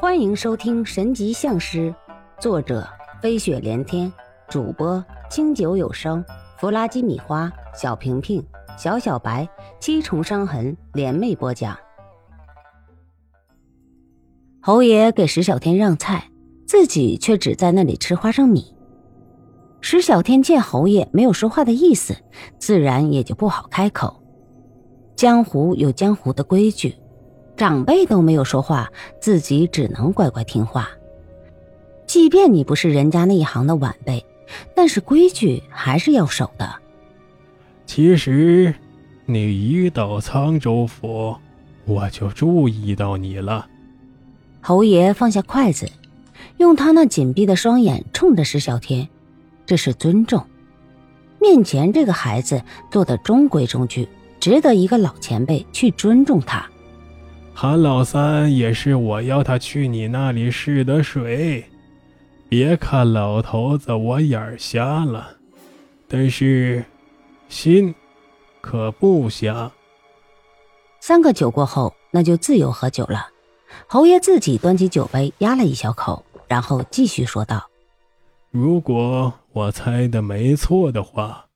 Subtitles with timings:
[0.00, 1.90] 欢迎收听《神级相师》，
[2.40, 2.88] 作者
[3.20, 4.12] 飞雪连天，
[4.48, 6.24] 主播清酒有声，
[6.56, 8.40] 弗拉基米花，小平平，
[8.76, 9.48] 小小白，
[9.80, 11.76] 七重伤痕联袂播讲。
[14.62, 16.30] 侯爷给石小天让菜，
[16.64, 18.72] 自己却只在那里吃花生米。
[19.80, 22.14] 石小天见侯爷没有说话的意思，
[22.60, 24.22] 自然也就不好开口。
[25.16, 26.94] 江湖有江湖的规矩。
[27.58, 28.88] 长辈都没有说话，
[29.20, 30.88] 自己只能乖乖听话。
[32.06, 34.24] 即便你不是人家那一行的晚辈，
[34.76, 36.72] 但是规矩还是要守的。
[37.84, 38.72] 其实，
[39.26, 41.36] 你一到沧州府，
[41.84, 43.66] 我就注意到你了。
[44.60, 45.90] 侯爷放下筷子，
[46.58, 49.08] 用他那紧闭的双眼冲着石小天，
[49.66, 50.46] 这是尊重。
[51.40, 56.64] 面前这个孩子做的中规中矩，值得一个老前辈去尊重他。
[57.60, 61.64] 韩老三也是我邀他去你那里试的水，
[62.48, 65.36] 别看老头子我眼瞎了，
[66.06, 66.84] 但是
[67.48, 67.92] 心
[68.60, 69.72] 可不瞎。
[71.00, 73.26] 三个酒过后，那就自由喝酒了。
[73.88, 77.68] 侯爷自己端起酒杯压了一小口，然后继续说道
[78.52, 81.46] ：“如果我猜的没错的话，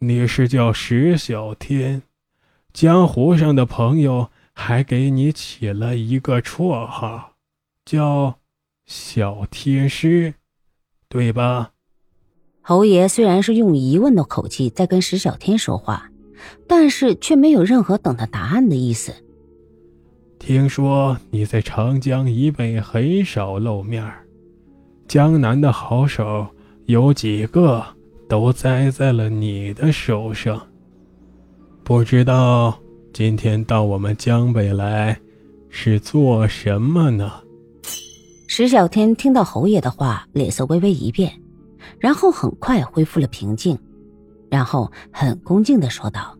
[0.00, 2.02] 你是叫石小天，
[2.74, 4.28] 江湖上的朋友。”
[4.60, 7.32] 还给你起了一个绰号，
[7.86, 8.36] 叫
[8.84, 10.34] “小天师”，
[11.08, 11.72] 对吧？
[12.60, 16.10] 侯爷虽然是用疑问的口气在跟石小天说话，
[16.68, 19.14] 但是却没有任何等他答案的意思。
[20.38, 24.04] 听说你在长江以北很少露面
[25.08, 26.46] 江南的好手
[26.84, 27.84] 有几个
[28.28, 30.68] 都栽在了你的手上，
[31.82, 32.78] 不知道。
[33.12, 35.18] 今天到我们江北来，
[35.68, 37.30] 是做什么呢？
[38.46, 41.32] 石小天听到侯爷的话，脸色微微一变，
[41.98, 43.76] 然后很快恢复了平静，
[44.48, 46.36] 然后很恭敬的说道：“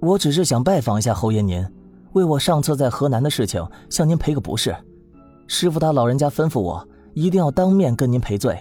[0.00, 1.64] 我只是想拜访一下侯爷您，
[2.12, 4.74] 为我上次在河南的事情向您赔个不是。
[5.46, 8.58] 师傅他老人家吩咐我，一定要当面跟您赔罪。”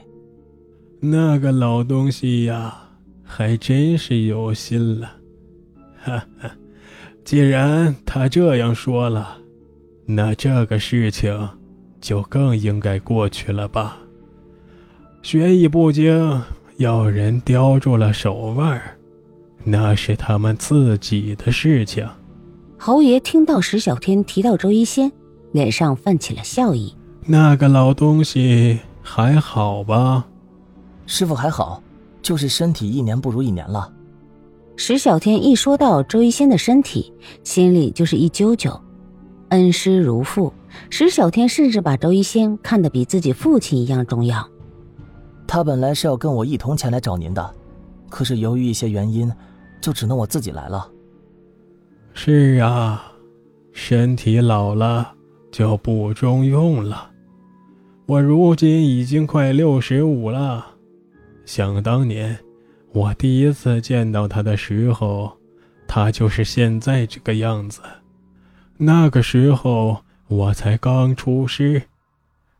[0.99, 2.89] 那个老东西呀，
[3.21, 5.11] 还真是有心了，
[6.01, 6.49] 哈哈。
[7.27, 9.39] 既然他这样说了，
[10.05, 11.49] 那这个事情
[11.99, 13.97] 就更应该过去了吧？
[15.21, 16.41] 学艺不精，
[16.77, 18.81] 要人叼住了手腕
[19.65, 22.07] 那是他们自己的事情。
[22.77, 25.11] 侯爷听到石小天提到周一仙，
[25.51, 26.95] 脸上泛起了笑意。
[27.25, 30.25] 那个老东西还好吧？
[31.05, 31.83] 师傅还好，
[32.21, 33.91] 就是身体一年不如一年了。
[34.79, 37.11] 石小天一说到周一仙的身体，
[37.43, 38.79] 心里就是一揪揪。
[39.49, 40.53] 恩师如父，
[40.91, 44.47] 石小天甚至把周一仙看得比自己父亲一样重要。
[45.47, 47.55] 他本来是要跟我一同前来找您的，
[48.07, 49.33] 可是由于一些原因，
[49.81, 50.87] 就只能我自己来了。
[52.13, 53.11] 是啊，
[53.71, 55.11] 身体老了
[55.51, 57.09] 就不中用了。
[58.05, 60.63] 我如今已经快六十五了，
[61.45, 62.37] 想当年。
[62.93, 65.37] 我第一次见到他的时候，
[65.87, 67.81] 他就是现在这个样子。
[68.77, 71.83] 那个时候我才刚出师，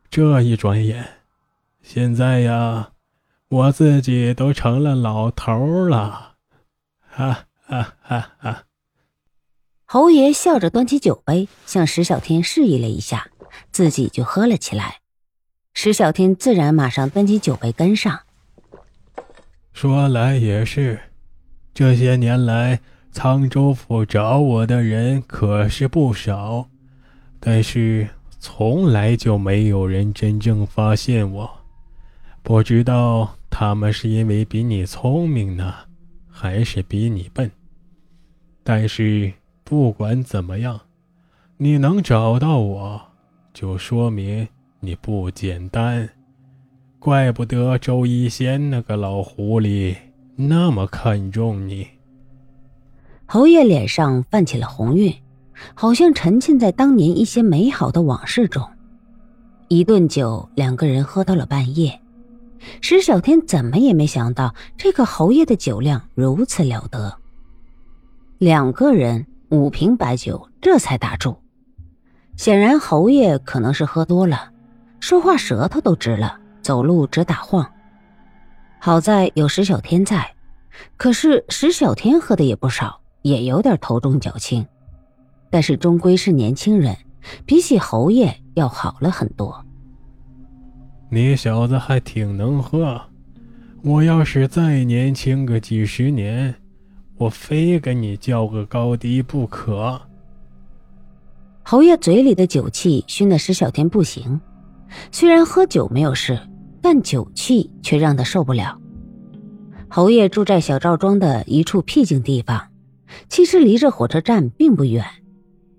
[0.10, 1.08] 这一转眼，
[1.82, 2.92] 现在呀，
[3.50, 6.36] 我自己都成了老头了。
[7.10, 8.64] 哈哈哈哈！
[9.86, 13.30] 侯爷笑着端起酒杯，向石小天示意了一下，
[13.72, 15.00] 自己就喝了起来。
[15.74, 18.22] 石小天自然马上端起酒杯跟上。
[19.78, 21.00] 说来也是，
[21.72, 22.80] 这些年来
[23.14, 26.68] 沧州府找我的人可是不少，
[27.40, 28.08] 但是
[28.40, 31.48] 从来就没有人真正发现我。
[32.42, 35.72] 不知道他们是因为比你聪明呢，
[36.28, 37.52] 还是比你笨？
[38.64, 39.32] 但是
[39.64, 40.82] 不管怎么样，
[41.58, 43.00] 你能找到我，
[43.54, 44.48] 就说明
[44.80, 46.10] 你不简单。
[47.08, 49.96] 怪不得周一仙那个老狐狸
[50.36, 51.88] 那么看重你。
[53.26, 55.16] 侯爷脸上泛起了红晕，
[55.74, 58.62] 好像沉浸在当年一些美好的往事中。
[59.70, 61.98] 一顿酒，两个人喝到了半夜。
[62.82, 67.18] 石小天怎么也没想到，这个侯爷的酒量如此了得。
[68.38, 71.38] 两个人五瓶白酒，这才打住。
[72.36, 74.52] 显然侯爷可能是喝多了，
[75.00, 76.42] 说话舌头都直了。
[76.62, 77.70] 走路直打晃，
[78.80, 80.34] 好在有石小天在。
[80.96, 84.66] 可是石小天喝的也不少，也有点头重脚轻。
[85.50, 86.96] 但是终归是年轻人，
[87.46, 89.66] 比起侯爷要好了很多。
[91.10, 93.02] 你小子还挺能喝，
[93.82, 96.54] 我要是再年轻个几十年，
[97.18, 100.00] 我非跟你较个高低不可。
[101.64, 104.40] 侯爷嘴里的酒气熏得石小天不行，
[105.12, 106.40] 虽然喝酒没有事，
[106.82, 108.80] 但酒气却让他受不了。
[109.90, 112.70] 侯爷住在小赵庄的一处僻静地方，
[113.30, 115.06] 其实离这火车站并不远。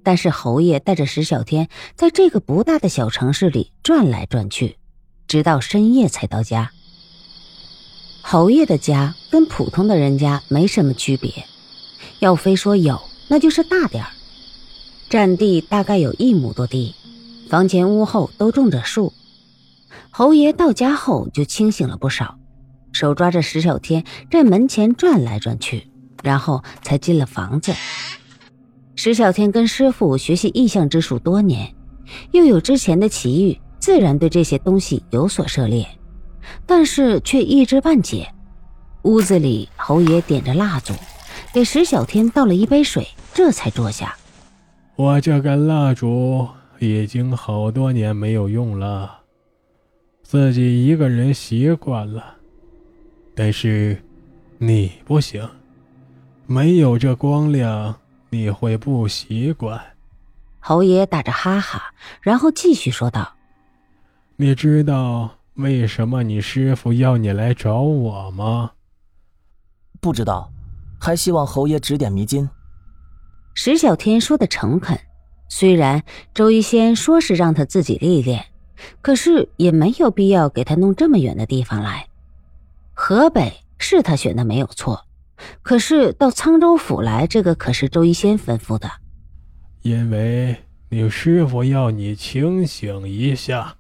[0.02, 4.78] 但是侯爷带着石小天在这个不大的小城市里转来转去，
[5.26, 6.70] 直到深夜才到家。
[8.22, 11.30] 侯爷的家跟普通的人家没什么区别，
[12.20, 14.10] 要非说有，那就是大点儿，
[15.10, 16.94] 占地大概有一亩多地，
[17.48, 19.12] 房前屋后都种着树。
[20.10, 22.38] 侯爷到家后就清醒了不少。
[22.92, 25.88] 手抓着石小天在门前转来转去，
[26.22, 27.72] 然后才进了房子。
[28.96, 31.74] 石小天跟师傅学习异象之术多年，
[32.32, 35.86] 又有之前的奇遇，自然对这些东西有所涉猎，
[36.66, 38.28] 但是却一知半解。
[39.02, 40.92] 屋子里，侯爷点着蜡烛，
[41.52, 44.16] 给石小天倒了一杯水，这才坐下。
[44.96, 49.20] 我这根蜡烛已经好多年没有用了，
[50.22, 52.36] 自己一个人习惯了。
[53.34, 54.02] 但是，
[54.58, 55.48] 你不行，
[56.46, 57.94] 没有这光亮，
[58.30, 59.80] 你会不习惯。
[60.60, 63.34] 侯爷打着哈哈，然后继续说道
[64.36, 68.72] ：“你知道为什么你师傅要你来找我吗？”
[70.00, 70.52] 不知道，
[71.00, 72.48] 还希望侯爷指点迷津。
[73.54, 74.98] 石小天说的诚恳，
[75.48, 76.02] 虽然
[76.34, 78.46] 周一仙说是让他自己历练，
[79.00, 82.06] 可是也没有必要给他弄这么远的地方来。
[82.94, 85.04] 河北是他选的没有错，
[85.62, 88.90] 可是到沧州府来，这个可是周一仙吩咐的。
[89.82, 90.56] 因为
[90.90, 93.76] 你师傅要你清醒一下。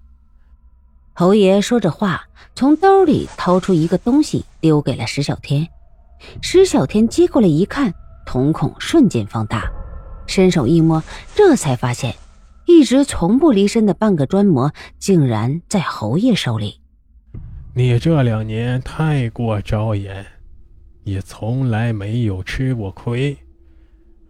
[1.12, 5.68] 侯爷说着话，从兜里掏出一个东西，丢给了石小天。
[6.40, 7.92] 石小天接过来一看，
[8.24, 9.68] 瞳孔瞬间放大，
[10.28, 11.02] 伸手一摸，
[11.34, 12.14] 这才发现，
[12.66, 16.80] 一直从不离身的半个砖模，竟然在侯爷手里。
[17.74, 20.24] 你这两年太过招眼，
[21.02, 23.36] 你从来没有吃过亏。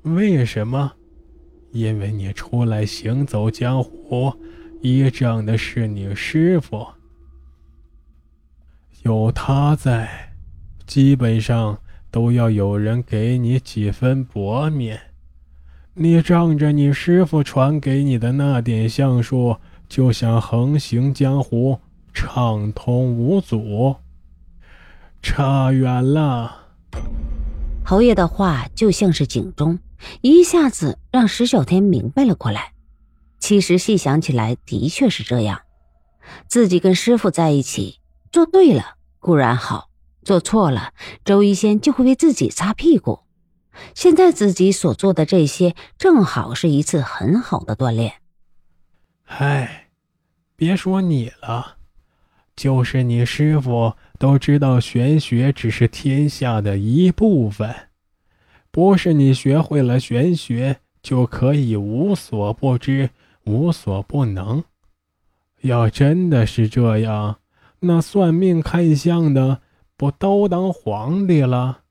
[0.02, 0.92] 为什么？
[1.72, 4.32] 因为你出来行走江湖，
[4.80, 6.86] 依仗的是你师傅。
[9.02, 10.32] 有他在，
[10.86, 11.78] 基本上
[12.10, 14.98] 都要有人给你几分薄面。
[16.00, 19.56] 你仗着你师傅传给你的那点相术，
[19.88, 21.80] 就想横行江湖？
[22.14, 23.96] 畅通无阻，
[25.20, 26.68] 差远了。
[27.84, 29.80] 侯爷的话就像是警钟，
[30.20, 32.74] 一下子让石小天明白了过来。
[33.40, 35.62] 其实细想起来，的确是这样。
[36.46, 37.98] 自己跟师傅在一起，
[38.30, 39.88] 做对了固然好，
[40.22, 40.92] 做错了，
[41.24, 43.20] 周一仙就会为自己擦屁股。
[43.94, 48.14] 现在自己所做的这些，正好是一次很好的锻炼。
[49.24, 49.88] 嗨，
[50.56, 51.76] 别说你了。
[52.56, 57.72] 就是你师傅都知道，玄学只是天下的一部分，
[58.72, 63.10] 不是你学会了玄学就可以无所不知、
[63.44, 64.64] 无所不能。
[65.60, 67.38] 要真的是这样，
[67.80, 69.60] 那算命看相的
[69.96, 71.82] 不都当皇帝了？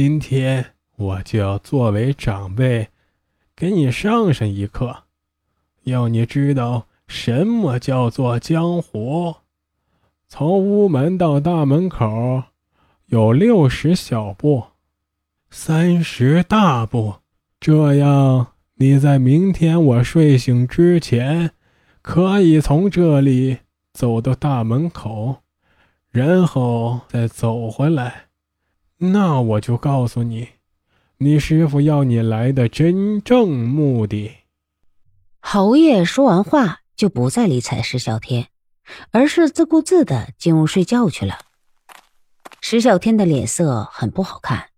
[0.00, 0.64] 今天
[0.94, 2.86] 我就要作为长辈，
[3.56, 5.02] 给你上上一课，
[5.82, 6.86] 要你知道。
[7.08, 9.34] 什么叫做江湖？
[10.28, 12.44] 从屋门到大门口，
[13.06, 14.66] 有六十小步，
[15.50, 17.16] 三十大步。
[17.58, 21.50] 这样，你在明天我睡醒之前，
[22.02, 23.58] 可以从这里
[23.92, 25.38] 走到大门口，
[26.12, 28.27] 然后再走回来。
[28.98, 30.48] 那我就告诉你，
[31.18, 34.32] 你师傅要你来的真正目的。
[35.40, 36.80] 侯爷说完话。
[36.98, 38.48] 就不再理睬石小天，
[39.12, 41.38] 而是自顾自的进屋睡觉去了。
[42.60, 44.70] 石小天的脸色很不好看，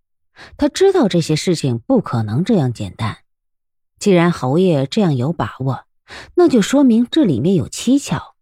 [0.58, 3.20] 他知道这些事情不可能这样简单。
[3.98, 5.86] 既然侯爷这样有把握，
[6.34, 8.34] 那就说明这里面有蹊跷。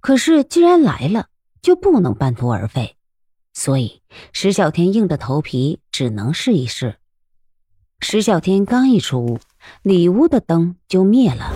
[0.00, 1.28] 可是既然来了，
[1.62, 2.96] 就不能半途而废，
[3.54, 6.98] 所以石小天硬着头皮只能试一试。
[8.00, 9.38] 石小天刚一出屋，
[9.82, 11.52] 里屋的灯就灭了。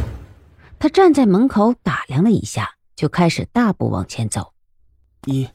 [0.78, 4.54] 他站在门口打量了一下，就开始大步往前走。
[5.26, 5.48] 一、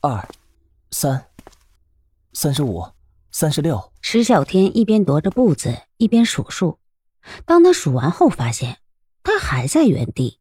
[0.00, 0.28] 二、
[0.90, 1.24] 三、
[2.32, 2.84] 三十五、
[3.30, 3.92] 三十六。
[4.00, 6.78] 石小天一边踱着步子，一边数数。
[7.46, 8.78] 当他数完后，发现
[9.22, 10.37] 他还在原地。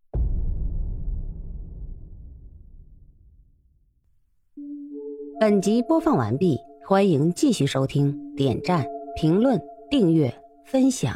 [5.39, 10.33] 本集播放完毕，欢迎继续收听，点赞、评论、订阅、
[10.65, 11.15] 分享。